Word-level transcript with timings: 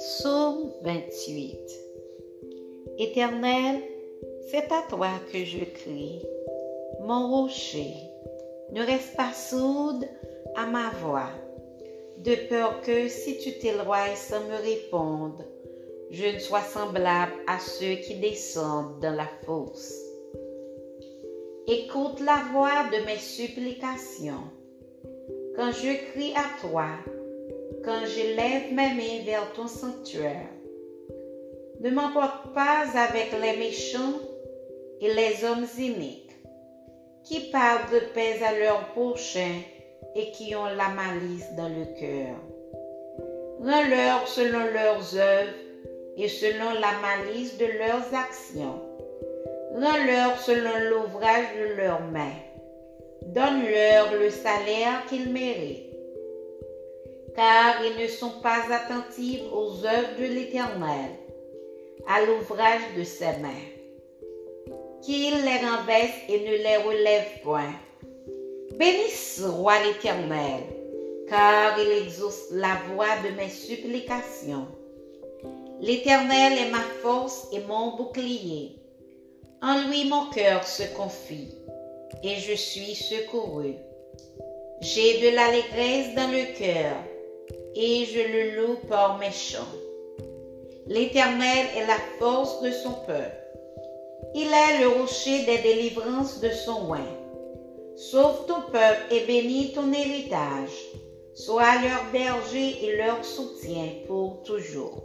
Psaume 0.00 0.72
28 0.80 1.58
Éternel, 2.96 3.82
c'est 4.50 4.72
à 4.72 4.80
toi 4.88 5.10
que 5.30 5.44
je 5.44 5.62
crie, 5.62 6.22
mon 7.02 7.28
rocher. 7.28 7.92
Ne 8.72 8.80
reste 8.80 9.14
pas 9.14 9.34
sourde 9.34 10.06
à 10.56 10.64
ma 10.64 10.88
voix, 11.02 11.28
de 12.16 12.34
peur 12.48 12.80
que 12.80 13.08
si 13.08 13.36
tu 13.40 13.58
t'éloignes 13.58 14.16
sans 14.16 14.40
me 14.40 14.56
répondre, 14.56 15.44
je 16.10 16.34
ne 16.34 16.38
sois 16.38 16.62
semblable 16.62 17.34
à 17.46 17.58
ceux 17.58 17.96
qui 17.96 18.14
descendent 18.14 19.00
dans 19.00 19.14
la 19.14 19.28
fosse. 19.44 20.00
Écoute 21.66 22.20
la 22.20 22.42
voix 22.54 22.88
de 22.90 23.04
mes 23.04 23.18
supplications. 23.18 24.48
Quand 25.56 25.72
je 25.72 26.10
crie 26.12 26.32
à 26.34 26.66
toi, 26.66 26.86
quand 27.84 28.04
je 28.06 28.36
lève 28.36 28.72
mes 28.72 28.94
mains 28.94 29.24
vers 29.24 29.52
ton 29.54 29.66
sanctuaire. 29.66 30.48
Ne 31.80 31.90
m'emporte 31.90 32.52
pas 32.54 32.84
avec 32.94 33.32
les 33.40 33.56
méchants 33.56 34.20
et 35.00 35.12
les 35.14 35.44
hommes 35.44 35.66
iniques, 35.78 36.36
qui 37.24 37.40
parlent 37.50 37.90
de 37.92 38.00
paix 38.12 38.42
à 38.44 38.58
leurs 38.58 38.86
prochains 38.88 39.60
et 40.14 40.30
qui 40.32 40.54
ont 40.54 40.66
la 40.66 40.88
malice 40.88 41.46
dans 41.56 41.68
le 41.68 41.86
cœur. 41.98 42.36
Rends-leur 43.60 44.28
selon 44.28 44.64
leurs 44.72 45.16
œuvres 45.16 45.54
et 46.16 46.28
selon 46.28 46.72
la 46.80 46.92
malice 47.00 47.56
de 47.56 47.66
leurs 47.66 48.14
actions. 48.14 48.80
Rends-leur 49.72 50.38
selon 50.38 50.90
l'ouvrage 50.90 51.46
de 51.58 51.74
leurs 51.76 52.02
mains. 52.02 52.36
Donne-leur 53.26 54.12
le 54.14 54.30
salaire 54.30 55.06
qu'ils 55.08 55.32
méritent 55.32 55.90
car 57.34 57.84
ils 57.84 58.02
ne 58.02 58.08
sont 58.08 58.40
pas 58.42 58.62
attentifs 58.70 59.42
aux 59.52 59.84
œuvres 59.84 60.18
de 60.18 60.24
l'Éternel, 60.24 61.10
à 62.06 62.24
l'ouvrage 62.24 62.82
de 62.96 63.04
ses 63.04 63.36
mains. 63.38 63.66
Qu'il 65.02 65.34
les 65.44 65.58
renverse 65.58 66.16
et 66.28 66.40
ne 66.40 66.62
les 66.62 66.76
relève 66.76 67.40
point. 67.42 67.72
Bénisse, 68.78 69.42
roi 69.46 69.74
l'Éternel, 69.84 70.62
car 71.28 71.78
il 71.78 72.04
exauce 72.04 72.50
la 72.52 72.76
voix 72.92 73.16
de 73.24 73.34
mes 73.36 73.48
supplications. 73.48 74.66
L'Éternel 75.80 76.58
est 76.58 76.70
ma 76.70 76.82
force 77.02 77.48
et 77.52 77.60
mon 77.60 77.96
bouclier. 77.96 78.76
En 79.62 79.88
lui 79.88 80.06
mon 80.08 80.26
cœur 80.30 80.64
se 80.64 80.82
confie, 80.94 81.54
et 82.22 82.36
je 82.36 82.54
suis 82.54 82.94
secouru. 82.94 83.74
J'ai 84.80 85.20
de 85.20 85.34
l'allégresse 85.34 86.14
dans 86.14 86.30
le 86.30 86.58
cœur 86.58 86.96
et 87.74 88.04
je 88.04 88.20
le 88.20 88.56
loue 88.56 88.76
par 88.88 89.18
mes 89.18 89.30
chants. 89.30 89.58
L'Éternel 90.86 91.66
est 91.76 91.86
la 91.86 91.98
force 92.18 92.60
de 92.62 92.70
son 92.70 92.92
peuple. 93.06 93.36
Il 94.34 94.48
est 94.48 94.80
le 94.80 94.88
rocher 94.88 95.44
des 95.44 95.58
délivrances 95.58 96.40
de 96.40 96.50
son 96.50 96.88
oin. 96.88 97.06
Sauve 97.96 98.46
ton 98.46 98.62
peuple 98.72 99.02
et 99.10 99.26
bénis 99.26 99.72
ton 99.72 99.92
héritage. 99.92 100.70
Sois 101.34 101.80
leur 101.82 102.10
berger 102.12 102.84
et 102.84 102.96
leur 102.96 103.24
soutien 103.24 103.86
pour 104.06 104.42
toujours. 104.42 105.02